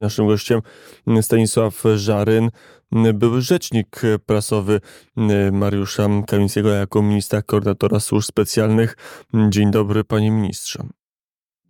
Naszym 0.00 0.26
gościem 0.26 0.60
Stanisław 1.22 1.82
Żaryn, 1.96 2.50
były 3.14 3.42
rzecznik 3.42 4.00
prasowy 4.26 4.80
Mariusza 5.52 6.08
Kamińskiego 6.26 6.68
jako 6.68 7.02
ministra 7.02 7.42
koordynatora 7.42 8.00
służb 8.00 8.28
specjalnych. 8.28 8.96
Dzień 9.48 9.70
dobry, 9.70 10.04
panie 10.04 10.30
ministrze. 10.30 10.86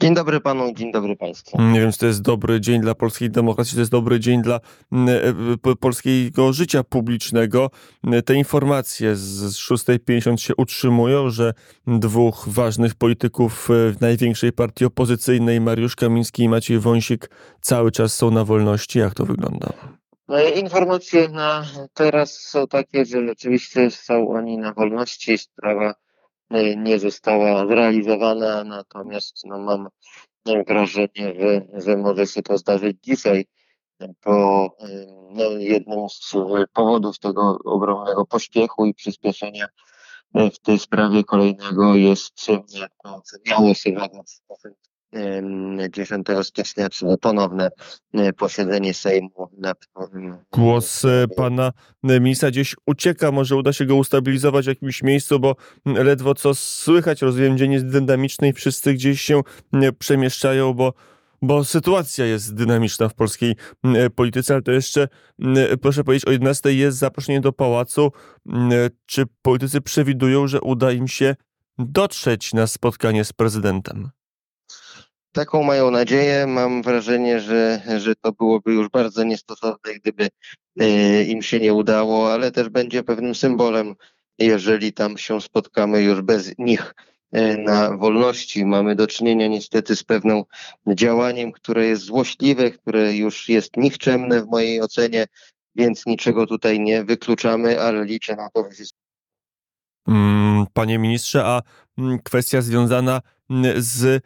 Dzień 0.00 0.14
dobry 0.14 0.40
panu, 0.40 0.72
dzień 0.72 0.92
dobry 0.92 1.16
państwu. 1.16 1.62
Nie 1.62 1.80
wiem, 1.80 1.92
czy 1.92 1.98
to 1.98 2.06
jest 2.06 2.22
dobry 2.22 2.60
dzień 2.60 2.80
dla 2.80 2.94
polskiej 2.94 3.30
demokracji, 3.30 3.70
czy 3.70 3.76
to 3.76 3.80
jest 3.80 3.90
dobry 3.90 4.20
dzień 4.20 4.42
dla 4.42 4.60
e, 4.92 5.76
polskiego 5.80 6.52
życia 6.52 6.84
publicznego. 6.84 7.70
Te 8.24 8.34
informacje 8.34 9.16
z 9.16 9.56
6.50 9.56 10.36
się 10.36 10.56
utrzymują, 10.56 11.30
że 11.30 11.54
dwóch 11.86 12.48
ważnych 12.48 12.94
polityków 12.94 13.68
e, 13.70 13.74
największej 14.00 14.52
partii 14.52 14.84
opozycyjnej, 14.84 15.60
Mariusz 15.60 15.96
Kamiński 15.96 16.42
i 16.42 16.48
Maciej 16.48 16.78
Wąsik, 16.78 17.30
cały 17.60 17.90
czas 17.90 18.14
są 18.14 18.30
na 18.30 18.44
wolności. 18.44 18.98
Jak 18.98 19.14
to 19.14 19.24
wygląda? 19.26 19.72
No 20.28 20.40
informacje 20.42 21.28
na 21.28 21.66
teraz 21.94 22.32
są 22.32 22.66
takie, 22.66 23.04
że 23.04 23.26
rzeczywiście 23.26 23.90
są 23.90 24.28
oni 24.28 24.58
na 24.58 24.72
wolności. 24.72 25.38
Sprawa 25.38 25.94
E, 25.94 25.94
nie 26.76 26.98
została 26.98 27.66
zrealizowana, 27.66 28.64
natomiast 28.64 29.46
no, 29.46 29.58
mam 29.58 29.88
wrażenie, 30.66 31.34
że, 31.40 31.80
że 31.80 31.96
może 31.96 32.26
się 32.26 32.42
to 32.42 32.58
zdarzyć 32.58 32.96
dzisiaj, 33.02 33.46
bo 34.24 34.64
e, 34.80 35.06
no, 35.30 35.50
jednym 35.50 36.08
z 36.08 36.32
powodów 36.72 37.18
tego 37.18 37.58
ogromnego 37.64 38.26
pośpiechu 38.26 38.86
i 38.86 38.94
przyspieszenia 38.94 39.68
w 40.34 40.58
tej 40.58 40.78
sprawie 40.78 41.24
kolejnego 41.24 41.94
jest, 41.94 42.48
jak 42.48 42.92
to 43.02 43.22
miało 43.46 43.74
się 43.74 43.92
w 43.92 44.89
10 45.90 46.26
stycznia, 46.42 46.88
czyli 46.88 47.18
ponowne 47.20 47.70
e, 48.14 48.32
posiedzenie 48.32 48.94
Sejmu. 48.94 49.48
Nad... 49.58 49.78
Głos 50.52 51.04
e, 51.04 51.28
pana 51.36 51.72
e, 52.04 52.20
ministra 52.20 52.50
gdzieś 52.50 52.76
ucieka, 52.86 53.32
może 53.32 53.56
uda 53.56 53.72
się 53.72 53.86
go 53.86 53.96
ustabilizować 53.96 54.64
w 54.64 54.68
jakimś 54.68 55.02
miejscu, 55.02 55.40
bo 55.40 55.56
ledwo 55.86 56.34
co 56.34 56.54
słychać, 56.54 57.22
rozumiem, 57.22 57.58
dzień 57.58 57.72
jest 57.72 57.86
dynamiczny 57.86 58.48
i 58.48 58.52
wszyscy 58.52 58.94
gdzieś 58.94 59.20
się 59.22 59.40
przemieszczają, 59.98 60.74
bo 60.74 60.92
bo 61.42 61.64
sytuacja 61.64 62.26
jest 62.26 62.54
dynamiczna 62.54 63.08
w 63.08 63.14
polskiej 63.14 63.56
polityce, 64.14 64.54
ale 64.54 64.62
to 64.62 64.72
jeszcze, 64.72 65.08
proszę 65.82 66.04
powiedzieć, 66.04 66.28
o 66.28 66.30
11 66.30 66.74
jest 66.74 66.98
zaproszenie 66.98 67.40
do 67.40 67.52
pałacu. 67.52 68.12
Czy 69.06 69.24
politycy 69.42 69.80
przewidują, 69.80 70.46
że 70.46 70.60
uda 70.60 70.92
im 70.92 71.08
się 71.08 71.34
dotrzeć 71.78 72.54
na 72.54 72.66
spotkanie 72.66 73.24
z 73.24 73.32
prezydentem? 73.32 74.10
Taką 75.32 75.62
mają 75.62 75.90
nadzieję. 75.90 76.46
Mam 76.46 76.82
wrażenie, 76.82 77.40
że, 77.40 77.82
że 77.98 78.14
to 78.16 78.32
byłoby 78.32 78.72
już 78.72 78.88
bardzo 78.88 79.24
niestosowne, 79.24 79.94
gdyby 79.94 80.28
e, 80.80 81.22
im 81.24 81.42
się 81.42 81.60
nie 81.60 81.74
udało, 81.74 82.32
ale 82.32 82.50
też 82.50 82.68
będzie 82.68 83.02
pewnym 83.02 83.34
symbolem, 83.34 83.94
jeżeli 84.38 84.92
tam 84.92 85.18
się 85.18 85.40
spotkamy 85.40 86.02
już 86.02 86.22
bez 86.22 86.58
nich 86.58 86.94
e, 87.32 87.56
na 87.56 87.96
wolności. 87.96 88.64
Mamy 88.64 88.94
do 88.96 89.06
czynienia 89.06 89.46
niestety 89.46 89.96
z 89.96 90.04
pewnym 90.04 90.42
działaniem, 90.86 91.52
które 91.52 91.86
jest 91.86 92.02
złośliwe, 92.02 92.70
które 92.70 93.16
już 93.16 93.48
jest 93.48 93.76
nikczemne 93.76 94.42
w 94.42 94.46
mojej 94.46 94.82
ocenie, 94.82 95.26
więc 95.74 96.06
niczego 96.06 96.46
tutaj 96.46 96.80
nie 96.80 97.04
wykluczamy, 97.04 97.80
ale 97.80 98.04
liczę 98.04 98.36
na 98.36 98.50
to, 98.50 98.68
mm, 100.08 100.66
Panie 100.72 100.98
ministrze, 100.98 101.44
a 101.44 101.62
mm, 101.98 102.18
kwestia 102.18 102.60
związana 102.60 103.20
z 103.76 104.24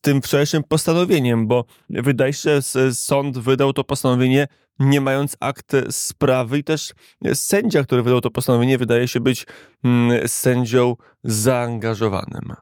tym 0.00 0.22
wczorajszym 0.22 0.62
postanowieniem, 0.64 1.46
bo 1.46 1.64
wydaje 1.90 2.32
się, 2.32 2.60
że 2.60 2.94
sąd 2.94 3.38
wydał 3.38 3.72
to 3.72 3.84
postanowienie 3.84 4.46
nie 4.78 5.00
mając 5.00 5.36
akt 5.40 5.72
sprawy 5.90 6.58
i 6.58 6.64
też 6.64 6.92
sędzia, 7.34 7.84
który 7.84 8.02
wydał 8.02 8.20
to 8.20 8.30
postanowienie 8.30 8.78
wydaje 8.78 9.08
się 9.08 9.20
być 9.20 9.46
mm, 9.84 10.28
sędzią 10.28 10.96
zaangażowanym. 11.24 12.52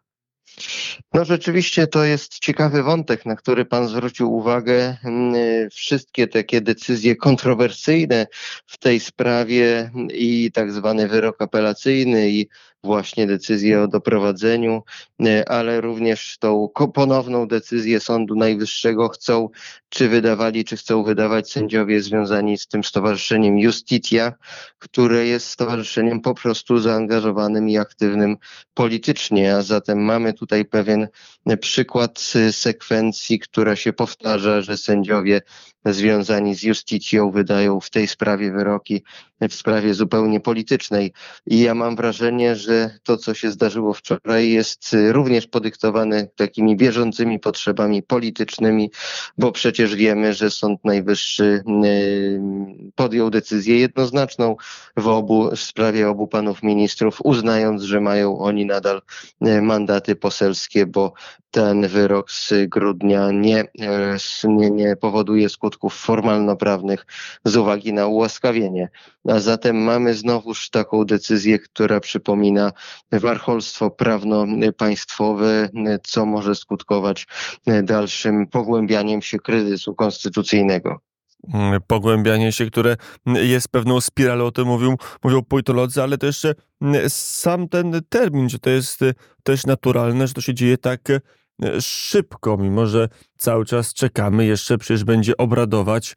No 1.14 1.24
rzeczywiście 1.24 1.86
to 1.86 2.04
jest 2.04 2.38
ciekawy 2.38 2.82
wątek, 2.82 3.26
na 3.26 3.36
który 3.36 3.64
pan 3.64 3.88
zwrócił 3.88 4.34
uwagę. 4.34 4.96
Mm, 5.04 5.70
wszystkie 5.70 6.28
takie 6.28 6.60
decyzje 6.60 7.16
kontrowersyjne 7.16 8.26
w 8.66 8.78
tej 8.78 9.00
sprawie 9.00 9.90
i 10.14 10.50
tak 10.52 10.72
zwany 10.72 11.08
wyrok 11.08 11.42
apelacyjny 11.42 12.30
i 12.30 12.48
właśnie 12.88 13.26
decyzję 13.26 13.82
o 13.82 13.88
doprowadzeniu, 13.88 14.82
e, 15.26 15.48
ale 15.48 15.80
również 15.80 16.38
tą 16.38 16.68
ponowną 16.94 17.46
decyzję 17.46 18.00
Sądu 18.00 18.34
Najwyższego 18.34 19.08
chcą, 19.08 19.48
czy 19.88 20.08
wydawali, 20.08 20.64
czy 20.64 20.76
chcą 20.76 21.02
wydawać 21.04 21.52
sędziowie 21.52 22.02
związani 22.02 22.58
z 22.58 22.66
tym 22.66 22.84
stowarzyszeniem 22.84 23.58
Justitia, 23.58 24.32
które 24.78 25.26
jest 25.26 25.50
stowarzyszeniem 25.50 26.20
po 26.20 26.34
prostu 26.34 26.78
zaangażowanym 26.78 27.68
i 27.68 27.78
aktywnym 27.78 28.36
politycznie, 28.74 29.56
a 29.56 29.62
zatem 29.62 30.04
mamy 30.04 30.32
tutaj 30.32 30.64
pewien 30.64 31.08
przykład 31.60 32.20
sekwencji, 32.50 33.38
która 33.38 33.76
się 33.76 33.92
powtarza, 33.92 34.62
że 34.62 34.76
sędziowie 34.76 35.40
związani 35.92 36.54
z 36.54 36.62
justicją 36.62 37.30
wydają 37.30 37.80
w 37.80 37.90
tej 37.90 38.08
sprawie 38.08 38.52
wyroki 38.52 39.02
w 39.40 39.54
sprawie 39.54 39.94
zupełnie 39.94 40.40
politycznej. 40.40 41.12
I 41.46 41.60
ja 41.60 41.74
mam 41.74 41.96
wrażenie, 41.96 42.56
że 42.56 42.90
to, 43.02 43.16
co 43.16 43.34
się 43.34 43.50
zdarzyło 43.50 43.94
wczoraj, 43.94 44.50
jest 44.50 44.96
również 45.10 45.46
podyktowane 45.46 46.26
takimi 46.36 46.76
bieżącymi 46.76 47.38
potrzebami 47.38 48.02
politycznymi, 48.02 48.90
bo 49.38 49.52
przecież 49.52 49.94
wiemy, 49.94 50.34
że 50.34 50.50
Sąd 50.50 50.84
Najwyższy 50.84 51.62
y, 51.84 52.40
podjął 52.94 53.30
decyzję 53.30 53.78
jednoznaczną 53.78 54.56
w 54.96 55.08
obu 55.08 55.50
w 55.56 55.60
sprawie 55.60 56.08
obu 56.08 56.28
panów 56.28 56.62
ministrów, 56.62 57.18
uznając, 57.24 57.82
że 57.82 58.00
mają 58.00 58.38
oni 58.38 58.66
nadal 58.66 59.02
y, 59.46 59.62
mandaty 59.62 60.16
poselskie, 60.16 60.86
bo 60.86 61.12
ten 61.50 61.88
wyrok 61.88 62.30
z 62.30 62.52
grudnia 62.66 63.30
nie, 63.30 63.60
y, 63.62 63.68
nie, 64.44 64.70
nie 64.70 64.96
powoduje 64.96 65.48
skutków 65.48 65.77
formalno-prawnych 65.88 67.06
z 67.44 67.56
uwagi 67.56 67.92
na 67.92 68.06
ułaskawienie. 68.06 68.88
A 69.28 69.38
zatem 69.38 69.76
mamy 69.76 70.14
znowuż 70.14 70.70
taką 70.70 71.04
decyzję, 71.04 71.58
która 71.58 72.00
przypomina 72.00 72.72
warcholstwo 73.12 73.90
prawno-państwowe, 73.90 75.68
co 76.02 76.26
może 76.26 76.54
skutkować 76.54 77.26
dalszym 77.82 78.46
pogłębianiem 78.46 79.22
się 79.22 79.38
kryzysu 79.38 79.94
konstytucyjnego. 79.94 81.00
Pogłębianie 81.86 82.52
się, 82.52 82.66
które 82.66 82.96
jest 83.26 83.68
pewną 83.68 84.00
spiralą, 84.00 84.46
o 84.46 84.52
tym 84.52 84.66
mówią, 84.66 84.96
mówią 85.24 85.42
politolodzy, 85.42 86.02
ale 86.02 86.16
jeszcze 86.22 86.54
sam 87.08 87.68
ten 87.68 88.00
termin, 88.08 88.48
że 88.48 88.58
to 88.58 88.70
jest 88.70 89.00
też 89.42 89.66
naturalne, 89.66 90.26
że 90.26 90.34
to 90.34 90.40
się 90.40 90.54
dzieje 90.54 90.78
tak 90.78 91.00
szybko, 91.80 92.56
mimo 92.56 92.86
że 92.86 93.08
cały 93.36 93.64
czas 93.64 93.94
czekamy, 93.94 94.46
jeszcze 94.46 94.78
przecież 94.78 95.04
będzie 95.04 95.36
obradować 95.36 96.16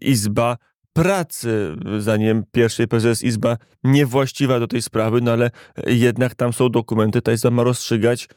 Izba 0.00 0.56
pracy, 0.92 1.76
zdaniem 1.98 2.44
pierwszej 2.52 2.88
prezes 2.88 3.22
Izba 3.22 3.56
niewłaściwa 3.84 4.60
do 4.60 4.66
tej 4.66 4.82
sprawy, 4.82 5.20
no 5.20 5.32
ale 5.32 5.50
jednak 5.86 6.34
tam 6.34 6.52
są 6.52 6.68
dokumenty, 6.68 7.22
ta 7.22 7.32
Izba 7.32 7.50
ma 7.50 7.62
rozstrzygać, 7.62 8.28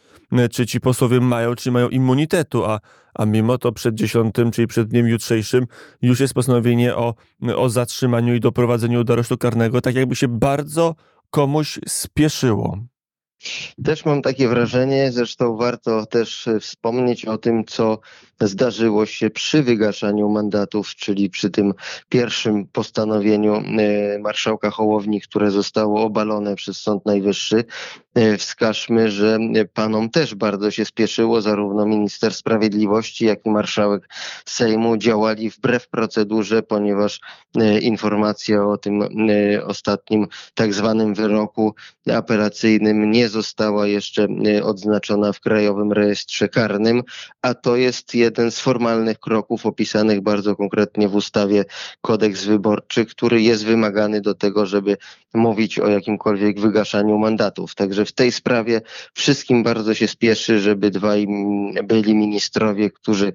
czy 0.52 0.66
ci 0.66 0.80
posłowie 0.80 1.20
mają, 1.20 1.56
czy 1.56 1.72
mają 1.72 1.90
immunitetu, 1.90 2.66
a, 2.66 2.80
a 3.14 3.26
mimo 3.26 3.58
to 3.58 3.72
przed 3.72 3.96
dziesiątym, 3.96 4.52
czyli 4.52 4.68
przed 4.68 4.88
dniem 4.88 5.08
jutrzejszym, 5.08 5.66
już 6.02 6.20
jest 6.20 6.34
postanowienie 6.34 6.96
o, 6.96 7.16
o 7.56 7.70
zatrzymaniu 7.70 8.36
i 8.36 8.40
doprowadzeniu 8.40 9.04
do 9.04 9.14
aresztu 9.14 9.38
karnego, 9.38 9.82
tak 9.82 9.96
jakby 9.96 10.16
się 10.16 10.28
bardzo 10.28 10.96
komuś 11.30 11.80
spieszyło. 11.88 12.78
Też 13.84 14.06
mam 14.06 14.22
takie 14.22 14.48
wrażenie, 14.48 15.12
zresztą 15.12 15.58
warto 15.58 16.06
też 16.06 16.48
e, 16.48 16.60
wspomnieć 16.60 17.26
o 17.26 17.38
tym, 17.38 17.66
co 17.66 18.00
zdarzyło 18.42 19.06
się 19.06 19.30
przy 19.30 19.64
wygaszaniu 19.64 20.30
mandatów, 20.30 20.96
czyli 20.96 21.30
przy 21.30 21.50
tym 21.50 21.74
pierwszym 22.10 22.68
postanowieniu 22.68 23.56
e, 23.56 24.20
marszałka 24.20 24.70
Hołowni, 24.70 25.22
które 25.22 25.52
zostało 25.52 26.04
obalone 26.04 26.56
przez 26.56 26.78
Sąd 26.78 27.06
Najwyższy. 27.06 27.64
E, 28.16 28.38
wskażmy, 28.38 29.12
że 29.12 29.38
panom 29.74 30.10
też 30.10 30.36
bardzo 30.36 30.72
się 30.72 30.86
spieszyło, 30.86 31.42
zarówno 31.42 31.86
minister 31.86 32.34
sprawiedliwości, 32.34 33.26
jak 33.26 33.46
i 33.46 33.50
marszałek 33.50 34.10
Sejmu 34.46 34.98
działali 34.98 35.50
wbrew 35.50 35.90
procedurze, 35.90 36.64
ponieważ 36.64 37.20
informacja 37.82 38.68
o 38.68 38.78
tym 38.78 39.04
ostatnim 39.66 40.28
tak 40.54 40.74
zwanym 40.74 41.14
wyroku 41.14 41.76
apelacyjnym 42.14 43.12
nie 43.12 43.29
została 43.30 43.88
jeszcze 43.88 44.28
e, 44.46 44.64
odznaczona 44.64 45.34
w 45.34 45.40
Krajowym 45.40 45.92
Rejestrze 45.92 46.50
Karnym, 46.50 47.04
a 47.42 47.54
to 47.54 47.76
jest 47.76 48.16
jeden 48.16 48.52
z 48.52 48.60
formalnych 48.60 49.20
kroków 49.20 49.66
opisanych 49.66 50.22
bardzo 50.22 50.56
konkretnie 50.56 51.10
w 51.10 51.16
ustawie 51.16 51.66
Kodeks 52.02 52.46
Wyborczy, 52.46 53.06
który 53.06 53.42
jest 53.42 53.66
wymagany 53.66 54.22
do 54.22 54.36
tego, 54.36 54.66
żeby 54.66 54.98
mówić 55.34 55.80
o 55.80 55.88
jakimkolwiek 55.88 56.60
wygaszaniu 56.60 57.18
mandatów. 57.18 57.76
Także 57.76 58.06
w 58.06 58.12
tej 58.12 58.32
sprawie 58.32 58.82
wszystkim 59.14 59.64
bardzo 59.64 59.94
się 59.94 60.08
spieszy, 60.08 60.60
żeby 60.60 60.92
dwaj 60.92 61.28
byli 61.84 62.16
ministrowie, 62.16 62.90
którzy 62.90 63.34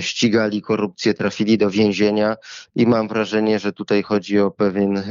ścigali 0.00 0.62
korupcję, 0.62 1.14
trafili 1.14 1.58
do 1.58 1.70
więzienia 1.70 2.36
i 2.74 2.86
mam 2.86 3.08
wrażenie, 3.08 3.58
że 3.58 3.72
tutaj 3.72 4.02
chodzi 4.02 4.38
o 4.38 4.50
pewien 4.50 5.02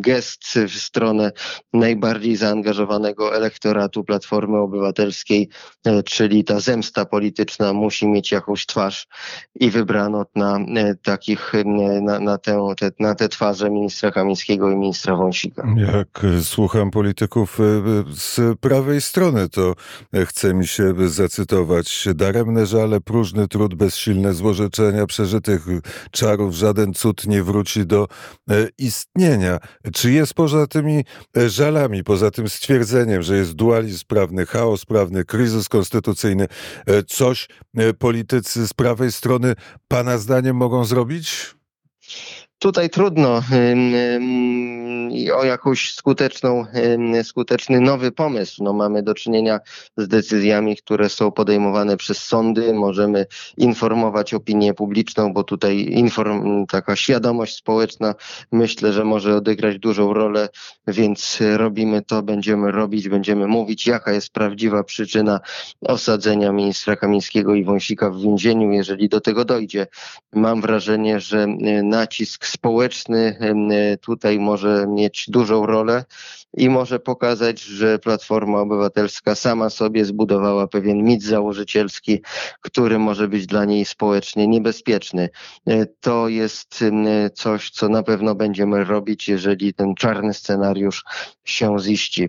gest 0.00 0.42
w 0.68 0.78
stronę 0.78 1.32
najbardziej 1.72 2.36
zaangażowanego 2.36 3.36
elektoratu 3.36 3.59
Platformy 4.04 4.58
Obywatelskiej, 4.58 5.48
e, 5.86 6.02
czyli 6.02 6.44
ta 6.44 6.60
zemsta 6.60 7.04
polityczna 7.04 7.72
musi 7.72 8.08
mieć 8.08 8.32
jakąś 8.32 8.66
twarz 8.66 9.06
i 9.54 9.70
wybrano 9.70 10.26
na 10.34 10.58
e, 10.58 10.94
takich, 10.94 11.52
na, 12.02 12.20
na, 12.20 12.38
tę, 12.38 12.66
te, 12.78 12.90
na 13.00 13.14
te 13.14 13.28
twarze 13.28 13.70
ministra 13.70 14.10
Kamińskiego 14.10 14.70
i 14.70 14.76
ministra 14.76 15.16
Wąsika. 15.16 15.68
Jak 15.76 16.26
słucham 16.42 16.90
polityków 16.90 17.60
e, 17.60 17.64
z 18.14 18.58
prawej 18.58 19.00
strony, 19.00 19.48
to 19.48 19.74
chce 20.26 20.54
mi 20.54 20.66
się 20.66 20.94
zacytować 21.08 22.08
daremne 22.14 22.66
żale, 22.66 23.00
próżny 23.00 23.48
trud, 23.48 23.74
bezsilne 23.74 24.34
złożeczenia, 24.34 25.06
przeżytych 25.06 25.66
czarów, 26.10 26.54
żaden 26.54 26.94
cud 26.94 27.26
nie 27.26 27.42
wróci 27.42 27.86
do 27.86 28.06
istnienia. 28.78 29.58
Czy 29.94 30.12
jest 30.12 30.34
poza 30.34 30.66
tymi 30.66 31.04
żalami, 31.46 32.04
poza 32.04 32.30
tym 32.30 32.48
stwierdzeniem, 32.48 33.22
że 33.22 33.36
jest 33.36 33.49
dualizm 33.54 34.04
prawny, 34.06 34.46
chaos 34.46 34.84
prawny, 34.84 35.24
kryzys 35.24 35.68
konstytucyjny, 35.68 36.46
coś 37.06 37.48
politycy 37.98 38.66
z 38.66 38.72
prawej 38.72 39.12
strony 39.12 39.54
Pana 39.88 40.18
zdaniem 40.18 40.56
mogą 40.56 40.84
zrobić? 40.84 41.54
Tutaj 42.58 42.90
trudno 42.90 43.42
o 45.34 45.44
jakąś 45.44 45.94
skuteczną, 45.94 46.66
skuteczny 47.22 47.80
nowy 47.80 48.12
pomysł. 48.12 48.64
No, 48.64 48.72
mamy 48.72 49.02
do 49.02 49.14
czynienia 49.14 49.60
z 49.96 50.08
decyzjami, 50.08 50.76
które 50.76 51.08
są 51.08 51.32
podejmowane 51.32 51.96
przez 51.96 52.18
sądy. 52.18 52.74
Możemy 52.74 53.26
informować 53.56 54.34
opinię 54.34 54.74
publiczną, 54.74 55.32
bo 55.32 55.44
tutaj 55.44 55.76
inform, 55.76 56.66
taka 56.66 56.96
świadomość 56.96 57.56
społeczna 57.56 58.14
myślę, 58.52 58.92
że 58.92 59.04
może 59.04 59.36
odegrać 59.36 59.78
dużą 59.78 60.12
rolę, 60.12 60.48
więc 60.86 61.38
robimy 61.56 62.02
to, 62.02 62.22
będziemy 62.22 62.70
robić, 62.70 63.08
będziemy 63.08 63.46
mówić, 63.46 63.86
jaka 63.86 64.12
jest 64.12 64.32
prawdziwa 64.32 64.84
przyczyna 64.84 65.40
osadzenia 65.80 66.52
ministra 66.52 66.96
Kamińskiego 66.96 67.54
i 67.54 67.64
Wąsika 67.64 68.10
w 68.10 68.20
więzieniu, 68.20 68.72
jeżeli 68.72 69.08
do 69.08 69.20
tego 69.20 69.44
dojdzie. 69.44 69.86
Mam 70.32 70.60
wrażenie, 70.60 71.20
że 71.20 71.46
nacisk 71.82 72.46
społeczny 72.46 73.38
tutaj 74.00 74.38
może 74.38 74.86
mieć 75.00 75.24
dużą 75.28 75.66
rolę 75.66 76.04
i 76.56 76.68
może 76.68 76.98
pokazać, 76.98 77.60
że 77.60 77.98
Platforma 77.98 78.60
Obywatelska 78.60 79.34
sama 79.34 79.70
sobie 79.70 80.04
zbudowała 80.04 80.68
pewien 80.68 81.04
mit 81.04 81.22
założycielski, 81.22 82.22
który 82.60 82.98
może 82.98 83.28
być 83.28 83.46
dla 83.46 83.64
niej 83.64 83.84
społecznie 83.84 84.46
niebezpieczny. 84.46 85.28
E, 85.66 85.86
to 85.86 86.28
jest 86.28 86.84
coś, 87.34 87.70
co 87.70 87.88
na 87.88 88.02
pewno 88.02 88.34
będziemy 88.34 88.84
robić, 88.84 89.28
jeżeli 89.28 89.74
ten 89.74 89.94
czarny 89.94 90.34
scenariusz 90.34 91.04
się 91.44 91.78
ziści. 91.78 92.28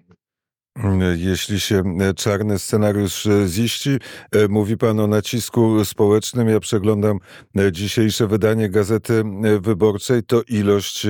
Jeśli 1.16 1.60
się 1.60 1.84
e, 2.00 2.14
czarny 2.14 2.60
scenariusz 2.60 3.26
e, 3.26 3.48
ziści, 3.48 3.90
e, 4.32 4.48
mówi 4.48 4.78
pan 4.78 5.00
o 5.00 5.08
nacisku 5.08 5.86
społecznym. 5.86 6.50
Ja 6.50 6.60
przeglądam 6.60 7.20
dzisiejsze 7.72 8.28
wydanie 8.28 8.70
Gazety 8.70 9.24
Wyborczej. 9.62 10.24
To 10.24 10.42
ilość 10.48 11.08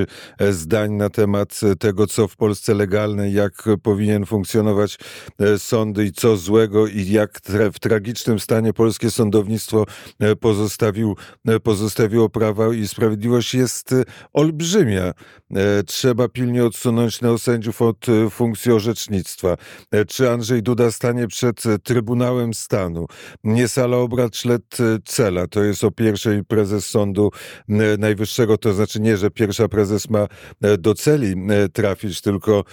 zdań 0.50 0.92
na 0.92 1.10
temat 1.10 1.60
tego, 1.80 2.08
co 2.08 2.28
w 2.28 2.36
Polsce 2.36 2.74
legalne, 2.74 3.32
jak 3.32 3.64
powinien 3.84 4.26
funkcjonować 4.26 4.98
sądy 5.58 6.06
i 6.06 6.12
co 6.12 6.38
złego 6.38 6.88
i 6.88 7.12
jak 7.12 7.40
w 7.74 7.80
tragicznym 7.80 8.40
stanie 8.40 8.74
polskie 8.74 9.12
sądownictwo 9.12 9.86
pozostawił, 10.40 11.16
pozostawiło 11.64 12.30
prawa 12.30 12.74
i 12.74 12.88
sprawiedliwość 12.88 13.54
jest 13.54 13.96
olbrzymia. 14.34 15.14
Trzeba 15.86 16.28
pilnie 16.28 16.66
odsunąć 16.66 17.22
neosędziów 17.22 17.82
od 17.82 18.06
funkcji 18.30 18.72
orzecznictwa. 18.72 19.51
E, 19.92 20.06
czy 20.06 20.30
Andrzej 20.30 20.64
Duda 20.64 20.92
stanie 20.92 21.28
przed 21.28 21.66
e, 21.66 21.80
Trybunałem 21.80 22.54
Stanu? 22.54 23.06
Nie 23.44 23.68
sala 23.68 23.98
obrad 23.98 24.38
śled 24.38 24.78
e, 24.80 24.98
cela. 25.06 25.48
To 25.48 25.64
jest 25.64 25.84
o 25.84 25.92
pierwszej 25.92 26.44
prezes 26.44 26.88
Sądu 26.88 27.32
Najwyższego. 27.98 28.58
To 28.58 28.74
znaczy 28.74 29.00
nie, 29.00 29.18
że 29.18 29.32
pierwsza 29.32 29.68
prezes 29.68 30.10
ma 30.10 30.28
do 30.80 30.94
celi 30.94 31.36
trafić, 31.74 32.22
tylko, 32.22 32.64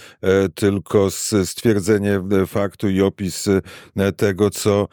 tylko 0.55 1.07
stwierdzenie 1.45 2.21
faktu 2.47 2.89
i 2.89 3.01
opis 3.01 3.45
tego, 4.17 4.49
co, 4.49 4.87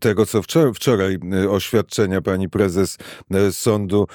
tego, 0.00 0.26
co 0.26 0.42
wczoraj, 0.42 0.74
wczoraj 0.74 1.18
oświadczenia 1.50 2.20
pani 2.20 2.48
prezes 2.48 2.98
Sądu 3.50 4.06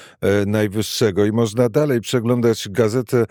Najwyższego. 0.46 1.24
I 1.24 1.32
można 1.32 1.68
dalej 1.68 2.00
przeglądać 2.00 2.68
gazetę 2.68 3.24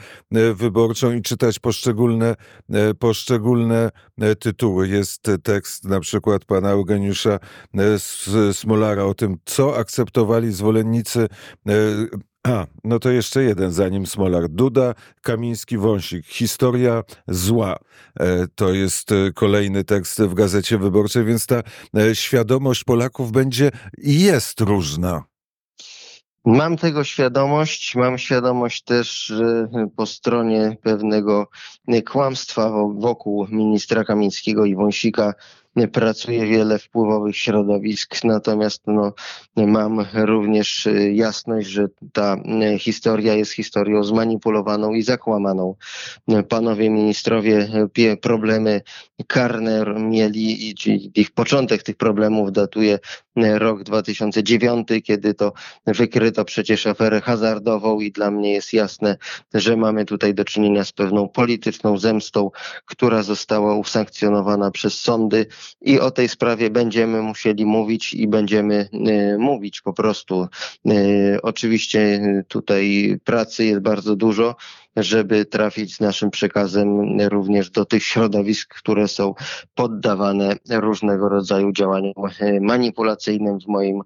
wyborczą 0.56 1.14
i 1.14 1.22
czytać 1.22 1.60
poszczególne, 1.60 2.36
poszczególne 3.00 3.37
poszczególne 3.38 3.92
e, 4.22 4.36
tytuły. 4.36 4.88
Jest 4.88 5.32
tekst 5.44 5.86
na 5.86 6.00
przykład 6.00 6.46
pana 6.46 6.70
Eugeniusza 6.70 7.40
e, 7.78 8.54
Smolara 8.54 9.04
o 9.04 9.14
tym, 9.14 9.38
co 9.46 9.78
akceptowali 9.78 10.52
zwolennicy 10.52 11.28
e, 11.68 11.74
a, 12.54 12.68
no 12.84 13.00
to 13.00 13.10
jeszcze 13.10 13.44
jeden, 13.44 13.72
zanim 13.72 14.08
Smolar. 14.08 14.50
Duda, 14.50 14.94
Kamiński, 15.22 15.78
Wąsik. 15.78 16.26
Historia 16.26 17.04
zła. 17.28 17.78
To 18.56 18.74
jest 18.74 19.10
kolejny 19.36 19.84
tekst 19.84 20.22
w 20.22 20.34
Gazecie 20.34 20.78
Wyborczej, 20.78 21.26
więc 21.26 21.46
ta 21.46 21.62
świadomość 22.14 22.84
Polaków 22.84 23.32
będzie 23.32 23.72
i 23.98 24.22
jest 24.22 24.62
różna. 24.62 25.24
Mam 26.50 26.78
tego 26.78 27.04
świadomość, 27.04 27.96
mam 27.96 28.18
świadomość 28.18 28.84
też 28.84 29.34
po 29.96 30.06
stronie 30.06 30.78
pewnego 30.82 31.48
kłamstwa 32.06 32.72
wokół 32.98 33.48
ministra 33.50 34.04
Kamińskiego 34.04 34.66
i 34.66 34.76
Wąsika 34.76 35.34
pracuje 35.92 36.46
wiele 36.46 36.80
wpływowych 36.80 37.38
środowisk, 37.38 38.24
natomiast 38.24 38.82
no, 38.88 39.14
mam 39.56 40.06
również 40.14 40.88
jasność, 41.14 41.68
że 41.70 41.88
ta 42.14 42.38
historia 42.80 43.34
jest 43.34 43.52
historią 43.52 44.04
zmanipulowaną 44.04 44.94
i 44.94 45.02
zakłamaną. 45.02 45.76
Panowie 46.50 46.90
ministrowie 46.90 47.68
problemy 48.22 48.82
karne 49.28 49.86
mieli, 50.00 50.76
czyli 50.76 51.12
ich 51.16 51.32
początek 51.32 51.84
tych 51.84 51.96
problemów 51.96 52.52
datuje 52.52 53.00
rok 53.36 53.84
2009, 53.84 54.88
kiedy 55.04 55.34
to 55.34 55.54
wykryto 55.86 56.46
przecież 56.46 56.88
aferę 56.88 57.22
hazardową 57.22 58.00
i 58.00 58.12
dla 58.12 58.32
mnie 58.32 58.54
jest 58.54 58.74
jasne, 58.74 59.18
że 59.54 59.78
mamy 59.78 60.06
tutaj 60.06 60.34
do 60.34 60.46
czynienia 60.46 60.84
z 60.84 60.92
pewną 60.92 61.30
polityczną 61.30 61.98
zemstą, 61.98 62.52
która 62.86 63.24
została 63.24 63.76
usankcjonowana 63.76 64.72
przez 64.72 65.02
sądy 65.02 65.46
i 65.82 66.00
o 66.00 66.12
tej 66.12 66.30
sprawie 66.30 66.70
będziemy 66.70 67.22
musieli 67.22 67.66
mówić 67.66 68.14
i 68.14 68.28
będziemy 68.28 68.90
y, 69.34 69.38
mówić 69.40 69.82
po 69.82 69.94
prostu. 69.94 70.48
Y, 70.88 71.40
oczywiście 71.44 72.22
tutaj 72.48 73.16
pracy 73.24 73.66
jest 73.66 73.82
bardzo 73.82 74.16
dużo, 74.16 74.56
żeby 74.96 75.46
trafić 75.46 75.96
z 75.96 76.00
naszym 76.00 76.30
przekazem 76.30 77.20
również 77.22 77.70
do 77.70 77.86
tych 77.86 78.04
środowisk, 78.04 78.76
które 78.76 79.08
są 79.08 79.34
poddawane 79.76 80.56
różnego 80.70 81.30
rodzaju 81.30 81.72
działaniom 81.72 82.14
y, 82.42 82.60
manipulacyjnym 82.62 83.60
w 83.60 83.68
moim 83.68 84.02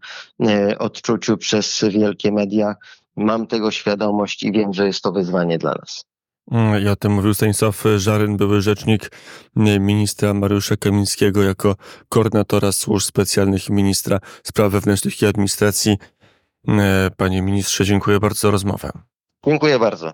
odczuciu 0.80 1.38
przez 1.38 1.86
wielkie 1.90 2.32
media. 2.32 2.76
Mam 3.16 3.48
tego 3.48 3.72
świadomość 3.72 4.44
i 4.44 4.52
wiem, 4.52 4.74
że 4.74 4.88
jest 4.88 5.02
to 5.02 5.12
wyzwanie 5.12 5.58
dla 5.58 5.72
nas. 5.72 6.11
Mm, 6.52 6.84
I 6.84 6.88
o 6.88 6.96
tym 6.96 7.12
mówił 7.12 7.34
Stanisław 7.34 7.84
Żaryn, 7.98 8.38
były 8.38 8.62
rzecznik 8.62 9.12
mm, 9.58 9.86
ministra 9.86 10.34
Mariusza 10.34 10.78
Kamińskiego 10.78 11.44
jako 11.44 11.76
koordynatora 12.10 12.72
służb 12.72 13.08
specjalnych 13.08 13.70
i 13.70 13.74
ministra 13.74 14.20
spraw 14.44 14.72
wewnętrznych 14.72 15.22
i 15.22 15.26
administracji. 15.26 15.98
Mm, 16.68 17.12
panie 17.18 17.42
ministrze, 17.42 17.86
dziękuję 17.86 18.20
bardzo 18.20 18.40
za 18.40 18.52
rozmowę. 18.52 18.92
Dziękuję 19.46 19.80
bardzo. 19.80 20.10